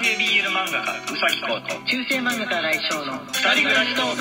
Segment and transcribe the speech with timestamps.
[0.00, 4.20] 系 BL 漫画家うさぎこと中世漫画家来翔の二人暮らしトーク。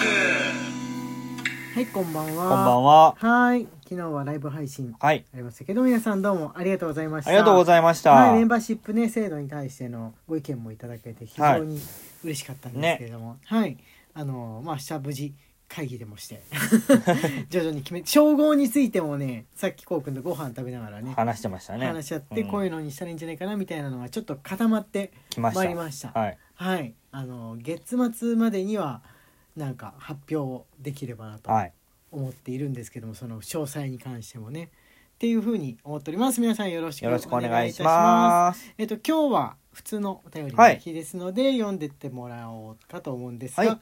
[1.76, 2.50] はいこんばんは。
[2.50, 3.16] こんばんは。
[3.16, 3.68] はい。
[3.84, 5.24] 昨日はライブ配信はい。
[5.32, 7.30] ありましたけど皆さんどうもありがとうございました。
[7.30, 8.12] ありがとうございました。
[8.12, 11.80] はい、メンバーシップね制度に対してのご意見もいただけて非常に
[12.24, 13.38] 嬉しかったんですけれども。
[13.46, 13.78] はい、
[14.16, 15.34] あのまあ明日無事
[15.68, 16.42] 会議でもして。
[17.50, 21.88] 徐々に決め称号についてもねさっきこうくんとご飯食べながらね話してましたね。
[21.88, 22.48] 話し合ってうん。
[22.50, 26.10] こういうのにしたらいいんじゃないかなみたいなのがちょっと固まって来まいりました。
[26.10, 26.38] はい。
[26.56, 26.94] はい。
[27.12, 29.02] あの月末までには
[29.56, 31.74] なんか発表できればなとはい。
[32.12, 34.70] 思っているんですけどもその詳細に関してもね。
[35.16, 36.40] っていうふうに思っております。
[36.40, 38.74] 皆さんよろしくお願いいいたします。
[38.78, 40.76] えっと今日は普通のお便りはい。
[40.76, 43.80] の日ですので、読んでってもらおうかと思うんですが、はい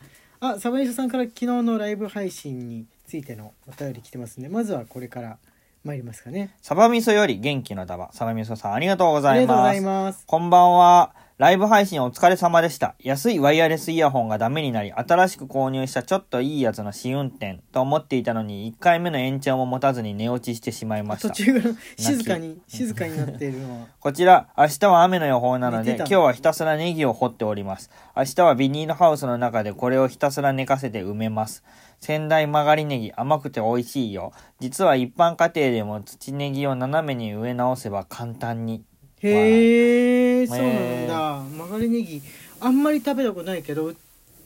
[0.54, 5.38] あサバニショさんから昨日のライブ配信についてのお便り来てますんでまずはこれから
[5.84, 8.12] 参りますかねサバ味噌より元気の玉。
[8.12, 10.16] サバ味噌さんありがとうございありがとうございます。
[10.16, 11.24] ますこんばんは。
[11.38, 12.96] ライブ配信お疲れ様でした。
[12.98, 21.27] 安いワイヤレスイヤホンがダメになり、新しく購入したちょっといいやつの試運転と思っていたのに、1回目の延長も持たずに寝落ちしてしまいました。
[21.32, 27.91] 途中から静かに静かになっているのは こちら、明日は雨の予報なので、今日はひたすらネギを掘っております。
[28.15, 31.65] 明日はビニールハウスの中でこれをひたすら寝かせて埋めます。
[31.99, 34.31] 仙台曲がりネギ甘くて美味しいよ。
[34.62, 38.85] 実は一般家庭でも土ネギを斜めに植え直せば簡単に。
[39.21, 41.43] へえそうなんへだ。
[41.57, 42.21] 曲がりネギ
[42.60, 43.96] あんまり食べたことないけど売っ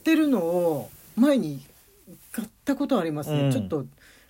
[0.04, 1.62] てるのを前に
[2.32, 3.52] 買ったことありますね、うん。
[3.52, 3.86] ちょっと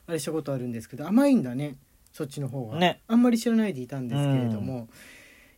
[0.07, 1.75] あれしたことあるんですけど甘いんだね。
[2.11, 2.99] そっちの方が、ね。
[3.07, 4.87] あんまり知らないでいたんですけれども、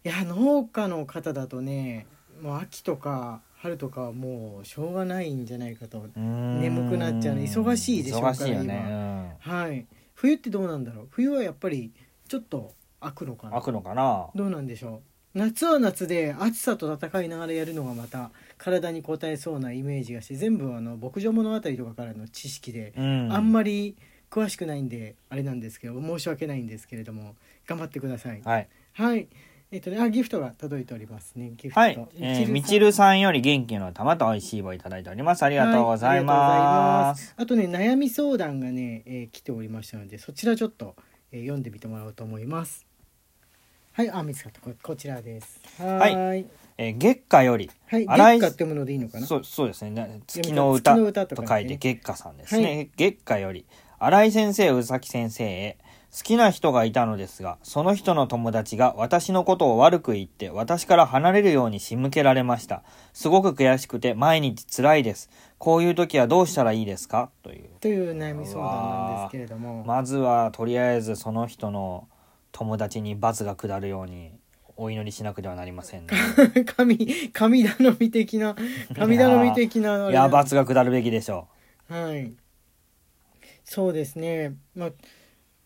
[0.04, 2.06] いや農家の方だとね
[2.42, 6.10] もう秋とか春とかはもうしょうがないんじゃないかと。
[6.16, 9.38] 眠眠くなっちゃうね忙しいでしょうからね。
[9.40, 9.86] はい。
[10.14, 11.08] 冬ってどうなんだろう？
[11.12, 11.92] 冬はやっぱり
[12.28, 13.62] ちょっと開くのかうん、な。
[13.62, 14.28] 開くのかな。
[14.36, 15.00] どうなんでしょう？
[15.34, 23.34] 夏は夏で暑さと戦いながらやるのがまた体に応えそうなイメージがして全部あの牧場物語とかからの知識で、うん。
[23.34, 23.96] あんまり
[24.30, 27.36] 詳しくないんであれなんですけど申し訳ないんですけれども
[27.68, 28.68] 頑張ってくださいはい。
[28.94, 29.28] はい
[29.72, 32.08] えっとねあギフトが届いておりますねギフト、はい。
[32.20, 35.44] えー、みちるるさんより元気の玉と美味しい棒いただいております。
[35.44, 37.34] ありあがとうございます。
[37.38, 40.96] あとね悩み相談がね、えー来ておりましたのでそちらちょっと、
[41.32, 42.86] えー読んでみてもらおうと思います
[44.02, 44.62] はいあ見つかった。
[44.62, 45.62] ここちらです。
[45.78, 46.16] はーい。
[46.16, 46.46] はい。
[46.80, 49.28] えー月下より、はい月下ってものでいいのかな？
[49.28, 50.22] そうそうですね。
[50.26, 52.90] 月の歌歌と書いて月下さんですね、はい。
[52.98, 53.68] 月下より
[54.00, 55.78] 新井先生宇崎先生へ
[56.12, 62.82] 好きな人がいたのですがその人の友達が私のことを悪く言って私から離れるように仕向けられました。
[63.14, 65.30] すごく悔しくて毎日辛いです。
[65.60, 67.30] こういう時はどうしたらいいですか？
[67.44, 67.70] という。
[67.80, 72.08] という悩み相談なんですけれども、まずはとりあえずその人の
[72.52, 74.32] 友達に罰が下るように
[74.78, 76.14] お祈りしなくてはなりませんね。
[76.76, 76.98] 神
[77.32, 78.56] 神頼み的な
[78.96, 81.48] 神頼み的なあれいや罰が下るべきでしょ
[81.88, 82.34] はい。
[83.64, 84.56] そうですね。
[84.76, 84.92] まあ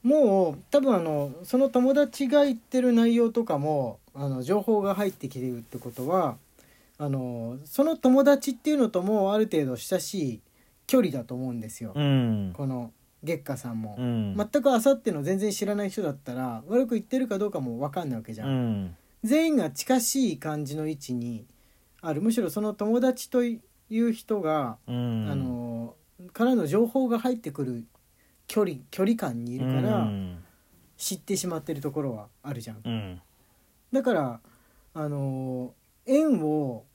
[0.04, 6.38] もう多分あのその友達が言ってる内容とかもあの情報が入ってきてるってことは
[6.98, 10.42] あのその友達っていうのともある程度親しい
[10.86, 12.54] 距離だと思うんですよ、ううん。
[12.54, 12.92] この
[13.26, 18.96] 月下さんも、うん、全くあさっての全然知らない人だったら悪く言ってるかどうかも分かんないわけじゃん、うん。
[19.24, 21.46] 全員が近しい感じの位置に
[22.02, 22.22] ある。
[22.22, 23.60] むしろその友達とい
[23.90, 25.28] う人が、うん。
[25.30, 25.96] あの
[26.32, 27.86] からの情報が入ってくる
[28.48, 30.44] 距離距離感にいるからうん。
[30.98, 32.82] 知ってしまってるところはあるじゃん。
[32.86, 33.22] うん。
[33.92, 34.40] だから
[34.94, 35.74] あの
[36.06, 36.86] 縁を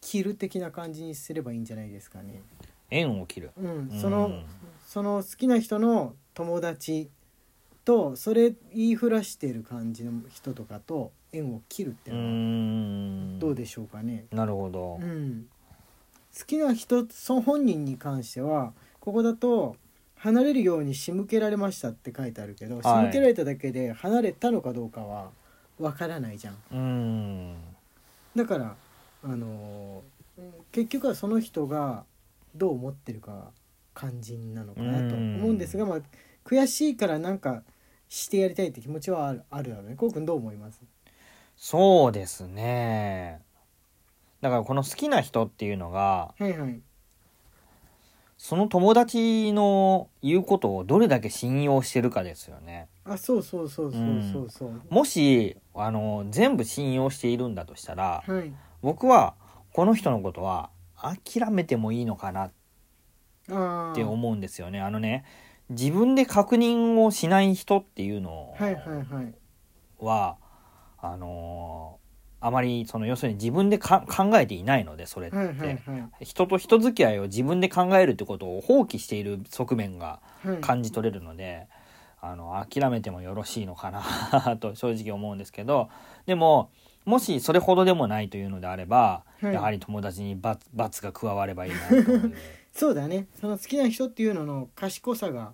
[0.00, 2.42] 切る的な感じにすればいいんじゃないですかね。
[2.90, 3.50] 縁を切る。
[3.56, 4.00] うん、うん。
[4.00, 4.42] その
[4.88, 7.10] その好きな人の友達
[7.84, 13.38] とそれ言いふらしてる感じの人とかと縁を切るってういうのはん。
[13.38, 14.24] どうでしょうかね？
[14.32, 14.98] なるほど。
[14.98, 15.46] うん、
[16.34, 19.76] 好きな人その本人に関してはここだと
[20.16, 25.28] 離れるように仕向けられましたって書いてあるけど、仕向けられただけで離れたのかどうかは
[25.78, 26.56] わからないじゃん。
[26.72, 27.56] うん。
[28.34, 28.74] だから
[29.22, 30.42] あのー
[30.72, 32.04] 結局はその人が
[32.54, 33.50] どう思ってるか
[34.06, 35.98] が肝心なのかなと思うんですが、まあ、
[36.44, 37.62] 悔しいからなんか
[38.08, 39.96] してやりたいって気持ちはあるあるだろうね。
[39.96, 40.80] こうくんどう思います？
[41.56, 43.40] そうですね。
[44.40, 46.80] だからこの好きな人っていうのがはいはい。
[48.40, 52.88] その友達の言うことをどれだけ信用してるかですよね。
[53.04, 54.02] あそうそうそうそう
[54.32, 58.52] そうそう、もしあの全部信用しているんだとしたらはい。
[58.80, 59.34] 僕は
[59.72, 62.52] この人のことは諦めてもいいのかなっ
[63.50, 64.80] あて思うんですよね。
[64.80, 65.24] あのね
[65.70, 69.34] 自分で確認をしない人っていうのはいはいはい。
[70.00, 70.36] は
[71.00, 72.08] あのー
[72.40, 75.74] あまりその要するに自分でか考えていないのでそれって、はいはいは
[76.20, 76.24] い。
[76.24, 80.58] 人と人付き合いを自分で考えるってことを放棄している側面がはい。
[80.60, 81.66] 感じ取れるので、
[82.20, 85.88] あの諦めてもよろしいのかな と正直思うんですけど
[86.26, 86.70] でも
[87.04, 89.54] もしそれほどでもないというのであれば、はい。
[89.54, 92.34] やはり友達に罰罰が加わればいいなという。
[92.78, 93.26] そうだね。
[93.40, 95.52] その好きな人っていうのの賢さが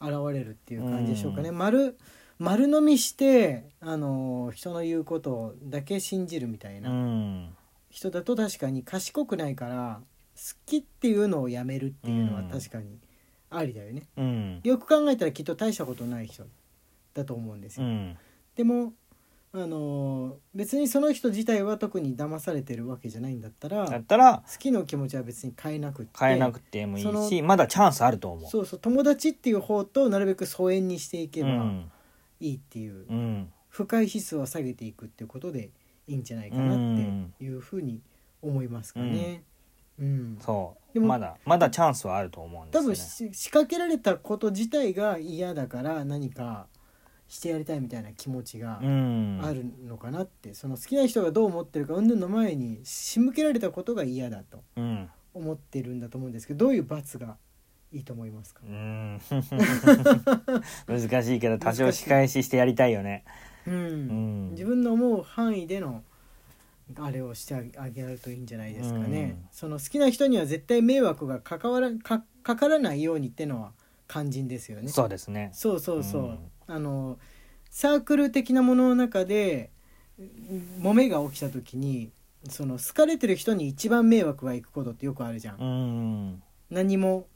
[0.00, 1.98] 現れるっていう感じでしょうかね、う丸
[2.38, 7.56] 丸飲みしてあの人の言うことだけ信じるみたいうなん。
[7.90, 10.00] 人だと確かに賢くないから
[10.36, 12.48] 好きっていうのをやめるっていうのはうん。
[12.48, 13.00] 確かに
[13.50, 14.60] ありだよね、うん。
[14.62, 16.44] よく考えたらきっと大したことない人
[17.14, 18.16] だと思うんですよ、うん。
[18.54, 18.92] でも
[19.52, 28.50] あの別にその人自体は特に騙されてるわけじゃないんだったらだったら好きの気持ちは別に変えなくって変えなくてもいいしまだチャンスあると思う。
[28.50, 31.90] そうそう友達っていう方となるべく疎遠にしていけばうん。
[32.38, 33.52] いいっていう、うん。
[33.68, 35.70] 不快指数を下げていくっていうことで
[36.06, 36.76] いいんじゃないかなっ
[37.38, 38.00] ていうふうに
[38.40, 39.42] 思いますかね。
[39.98, 40.38] うん。
[40.40, 40.94] そう。
[40.94, 42.96] でもまだまだチャンスはあると思うんで多すよね。
[43.30, 46.66] 分し仕掛けられたこと自体が嫌だから何か
[47.30, 49.40] してやりたいみたいな気持ちがうん。
[49.42, 55.08] あるのかなって、その好きな人がどう思ってるか云々の前に仕向けられたことが嫌だとうん。
[55.32, 57.36] 思ってるんだと思うんですけどどういう罰が
[57.92, 58.62] いいと思いますか？
[58.68, 59.20] う、ん。
[60.88, 63.24] 難しいけど多少仕返ししてやりたいよね。
[63.66, 63.74] うん。
[63.74, 64.50] うん。
[64.50, 66.02] 自分の思う範囲での
[66.96, 69.48] あれをしてあげるといいんじゃないですかね、うん。
[69.52, 73.72] その好きな人には絶対迷惑がかかわらかかからないようにってのは
[74.10, 74.88] 肝心ですよね。
[74.88, 75.50] そうですね。
[75.52, 76.38] そうそうそう、うん。
[76.66, 77.18] あの
[77.70, 79.70] サークル的なものの中で
[80.18, 82.10] うん揉めが起きた時に
[82.48, 87.26] その好かれてる人に一番迷惑がいくことってよくあるじゃん、うん何も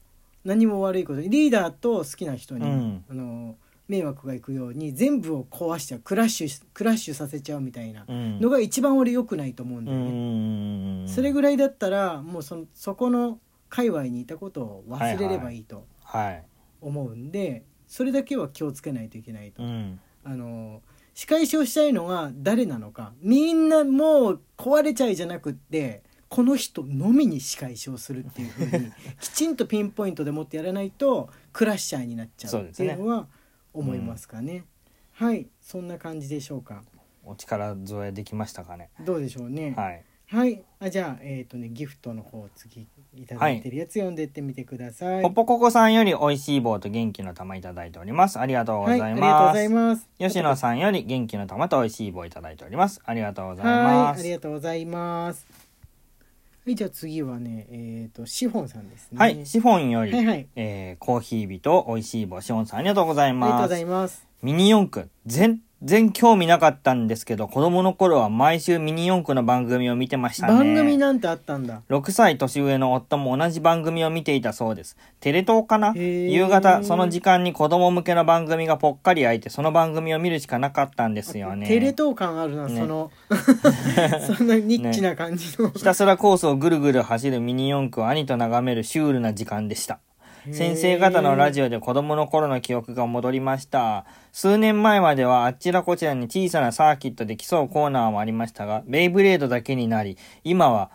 [0.45, 3.05] 何も悪いことリーダーと好きな人に、うん。
[3.09, 3.57] あの
[3.87, 8.41] 迷惑がいくように全部を壊しちゃうクラッシュしクラッシュさせちゃうみたいなうん。
[8.41, 13.39] のが一番俺良くないと思うんだうよね、んそれぐらいだったらもうそのそこの
[13.69, 15.85] 界隈にいたことを忘れればいいと。
[16.03, 16.45] はい。
[16.85, 20.83] 思うんで、それだけは気をつけないといけないと、うんあの
[21.13, 28.91] 仕返しをしたいのが誰なのかみんなもう壊れちゃいじゃなくってこの人のみに仕返しをするっていうふうに
[29.21, 33.29] きちんとピンポイントでもってやらないとクラッシャーになっちゃうっていうのは
[33.73, 34.65] 思いますかね。
[35.13, 36.83] はいそんな感じでしょうか。
[37.23, 38.91] お力添えできましたかね。
[39.05, 39.75] どうでしょうね。
[39.77, 40.05] はい。
[40.35, 45.23] はい、あじゃあえっ、とねギフトの方次いただいてるやつ読んでってみてください。
[45.23, 48.41] ポポココさんより美味しい棒と元気の玉いただいております。
[48.41, 49.55] ありがとうございはい、ありがとうごます。
[49.55, 50.09] ざいます。
[50.19, 53.01] 吉野さんより元気の玉と美味しい棒いただいております。
[53.05, 54.21] ありがとうございはい、ます。
[54.21, 55.47] ありがとうございます。
[56.67, 59.19] はい、じゃあ次はね、えっ、とシフォンさんですね。
[59.19, 63.81] はい、シフォンより、はいはいえーコーヒー日と美味しい棒、シフォンさんありがとうございありがとうござます。
[63.81, 64.27] います。
[64.43, 70.55] ミニ四駆、全然興味なかったんですけど、子供の頃は毎週ミニ四駆の番組を見てましたね。
[70.55, 71.83] 番組なんてあったんだ。
[71.91, 74.97] 6歳年上の夫も同じ番組を見ていたそうです。
[75.21, 75.93] テレ東かな？
[75.95, 81.67] 夕方、その時間に子供向けの番組がぽっかり空いて、その番組を見るしかなかったんですよね。
[81.67, 83.11] テレ東感あるな、ねその
[84.37, 85.71] そんなニッチな感じの。
[85.71, 90.01] ひたすらコースをぐるぐる走るミニ四駆を兄と眺めるシュールな時間でした。
[90.53, 94.05] 先生方のラジオで子供の頃の記憶が戻りました。
[94.31, 100.91] 数年前まではあちらこちらに小さなサーキットで競うコーナーもありましたが、ベイブレードだけになり、今は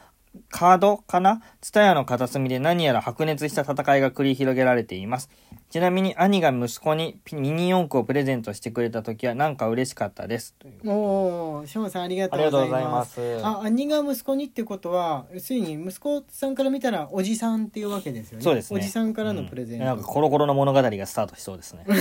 [0.50, 1.42] カードかな？
[1.62, 5.30] ツタヤの片隅で何やら白熱した戦いが繰り広げられています。
[5.70, 10.56] ちなみに兄が息子にピミニ四駆をプレゼントしてくれた時はなんか嬉しかったです。
[10.84, 13.06] おお、ショーンさんありがとうございま。
[13.06, 13.46] すす。
[13.46, 18.44] あ、兄が息子にってことは、要するに息子さんから見たらおじさんっていうわけですよね。
[18.44, 18.80] そうですね。
[18.80, 19.84] おじさんからのプレゼント。
[19.84, 21.86] うんなんかコロコロの物語がスタートしそうですね。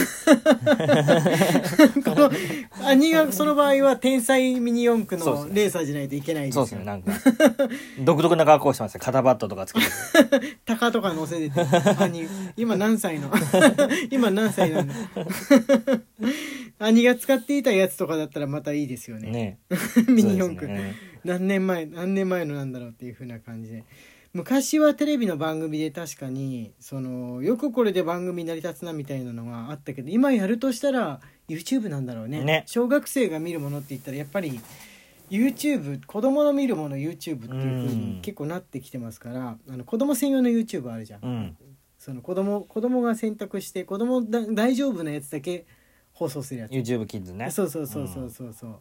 [2.05, 2.31] この
[2.87, 7.13] 兄がその場合は天才ミニ四駆のレーサーじゃないといけないですよそうですね、なんか、
[8.01, 9.03] 独特な格好してますよ。
[9.05, 9.87] 肩バットとかつけて。
[10.65, 11.61] 鷹とか乗せてて
[12.01, 13.29] 兄今何歳の？
[14.11, 14.93] 今何歳なの？
[16.79, 19.31] 兄が使っていたやつとかだったらまたいいですよね。
[19.31, 19.59] ね。
[20.09, 20.95] ミニ四駆、ね。
[21.25, 23.85] 何年前何年前のなんだろうっていう風な感じで。
[24.35, 32.45] 昔はテレビの番組で確かにそのよくこれで番組成り立つなみたいなのがあったけど今やるとしたら YouTube なんだろうね。
[32.45, 32.63] ね。
[32.67, 34.61] 小学生が見るものって言ったらやっぱり
[35.31, 41.57] YouTube 子供の見るもの YouTube っていう風に結構なってきてますからあの子供専用の YouTube あるじゃん、うん。
[41.99, 45.67] その子供子供が選択して子供だ大丈夫なやつだけ
[46.13, 46.73] 放送するやつ。
[46.73, 47.51] YouTube キッズね。
[47.51, 48.77] そうそうそうそうそうそう、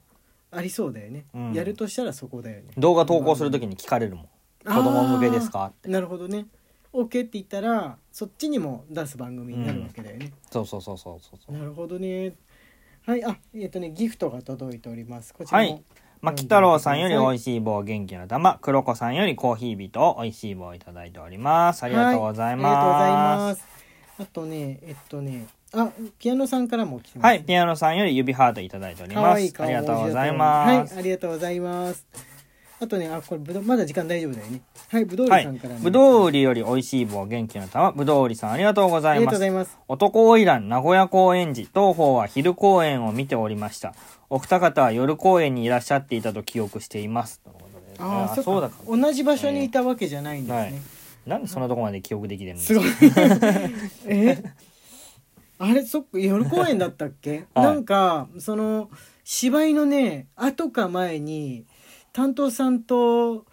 [0.52, 1.54] ありそうだよね、うん。
[1.54, 2.70] やるとしたらそこだよね。
[2.78, 4.26] 動画投稿するときに聞かれるもん。
[4.66, 5.66] 子供向けですか？
[5.66, 5.90] って。
[5.90, 6.46] なるほどね。
[6.94, 11.58] OK って言ったらそっちにも出す番組になるわけだよね、そうそうそうそうそうそう。
[11.58, 12.36] なるほどね。
[13.06, 15.34] はいあえっ、とねギフトが届いております。
[15.34, 15.84] こちらも、はい
[16.22, 21.84] まき太郎さんより美味しい棒元気の玉、黒子さんよりコーヒービト美味しい棒をいただいております。
[21.84, 23.18] ありがとうございはありがとうございま。
[23.38, 23.68] ますす。
[24.20, 27.26] あとね、えっとね、あ、ピアノさんからも来てます。
[27.26, 29.32] はい、ピアノさんより指ハートいただいておりかます。
[29.32, 30.96] わいい顔ありがとうございはます。
[30.96, 32.37] い、ありがとうございます。
[32.79, 34.62] あとね、あ、これぶどう、まだ時間大丈夫だよね。
[34.89, 35.79] はい、ぶどうはいりさんから、ね。
[35.81, 39.46] ぶどう売りより美味しい棒元気の玉、ぶどう売りさんありがとうございますありがとうござ。
[39.48, 39.77] います。
[39.88, 43.96] 男花魁名古屋公演時、当方は昼公演を見ておりました。
[44.29, 47.39] お二方は夜公演にいらっしゃっていたと記憶しています。
[47.41, 48.75] ということでああ、そそうだうか。
[48.98, 50.57] 同じ場所にいたわけじゃないんですね。
[50.60, 50.74] はい
[51.27, 52.81] なんでそんなとこまで記憶できてるんですか？
[52.81, 53.72] すごい。
[54.07, 54.41] え？
[55.60, 58.89] あれ、そっか、夜公演だったっけ、 はいなんか、その、
[59.25, 61.65] 芝居のね、後か前に、
[62.18, 63.46] 担当さんと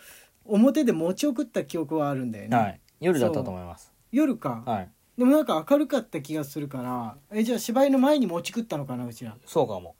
[0.46, 2.56] 表で持ち送った記憶はあるんだよね。
[2.56, 2.80] はい。
[2.98, 3.92] 夜だったと思います。
[4.10, 4.90] 夜か、はい。
[5.18, 9.36] でもなんか明るかった気がするから、え、じゃあ芝居の前に持ち食ったのかな、うちら。
[9.44, 9.96] そうかも。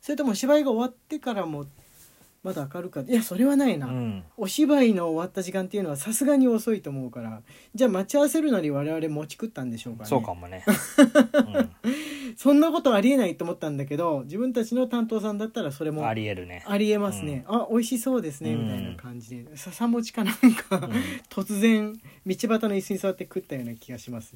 [0.00, 1.66] それとも芝居が終わってからも、
[2.42, 3.12] まだ明るかった。
[3.12, 3.86] いや、それはないな。
[3.88, 4.24] うん。
[4.38, 7.42] お芝居の終わった時間っていうのはさすがに遅いと思うから
[7.74, 10.64] じゃあ待ち合わせるなり我々持ち食ったんでしょうかねそうかもね。
[11.84, 16.62] うん そんなことありえないと思ったんだけど自分たちの担当さんだったらそれもあありえるね。
[16.76, 18.64] りえますね、あ美味しそうですねうん。
[18.64, 19.56] みたいな感じで。
[19.56, 20.92] 笹餅かなんか、うん。
[21.30, 21.92] 突然
[22.26, 24.34] 道端の椅子に座って食ったような気がします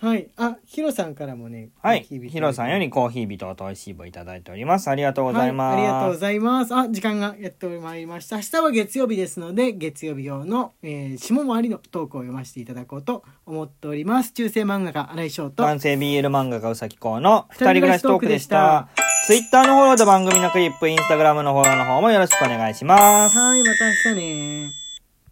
[0.00, 2.04] はいあヒロさんからもねはい。
[2.04, 4.88] ヒロさんよりコーヒービトと美味しい棒いただいております。
[4.88, 5.76] ありがとうございます。
[5.76, 6.74] はい、ありがとうございます。
[6.74, 8.36] あ、時間がやってまいりました。
[8.36, 14.32] 明日は月曜日ですので、月曜日用の、えー、下回りのトークを読ませていただこうと思っております。
[14.32, 18.88] 中世漫画家、荒井翔と、男性 BL 漫画家うさきこうの二人暮らしトークでした。
[19.26, 23.36] ツイッターのフォローと番組のクリップ、インスタグラムのフォローの方もよろしくお願いします。
[23.36, 24.89] はい、また明日ね